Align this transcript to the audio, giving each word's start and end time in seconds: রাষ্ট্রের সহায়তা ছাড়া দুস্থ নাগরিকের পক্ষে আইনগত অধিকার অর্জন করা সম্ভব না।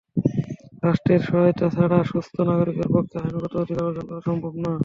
রাষ্ট্রের 0.83 1.21
সহায়তা 1.27 1.67
ছাড়া 1.75 1.97
দুস্থ 2.09 2.35
নাগরিকের 2.49 2.89
পক্ষে 2.95 3.17
আইনগত 3.19 3.53
অধিকার 3.55 3.85
অর্জন 3.87 4.05
করা 4.09 4.21
সম্ভব 4.27 4.53
না। 4.63 4.71